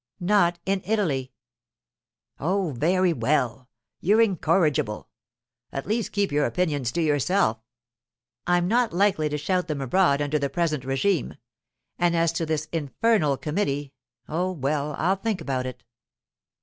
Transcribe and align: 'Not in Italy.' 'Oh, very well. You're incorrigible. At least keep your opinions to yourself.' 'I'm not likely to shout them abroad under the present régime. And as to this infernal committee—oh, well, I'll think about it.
'Not 0.19 0.57
in 0.65 0.81
Italy.' 0.83 1.31
'Oh, 2.39 2.71
very 2.71 3.13
well. 3.13 3.69
You're 3.99 4.21
incorrigible. 4.23 5.09
At 5.71 5.85
least 5.85 6.11
keep 6.11 6.31
your 6.31 6.45
opinions 6.47 6.91
to 6.93 7.03
yourself.' 7.03 7.59
'I'm 8.47 8.67
not 8.67 8.93
likely 8.93 9.29
to 9.29 9.37
shout 9.37 9.67
them 9.67 9.79
abroad 9.79 10.19
under 10.19 10.39
the 10.39 10.49
present 10.49 10.83
régime. 10.85 11.37
And 11.99 12.15
as 12.15 12.31
to 12.31 12.47
this 12.47 12.67
infernal 12.71 13.37
committee—oh, 13.37 14.53
well, 14.53 14.95
I'll 14.97 15.17
think 15.17 15.39
about 15.39 15.67
it. 15.67 15.83